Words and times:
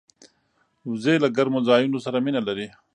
وزې 0.89 1.15
له 1.23 1.27
ګرمو 1.35 1.59
ځایونو 1.69 1.97
سره 2.05 2.17
مینه 2.25 2.41
لري 2.47 2.67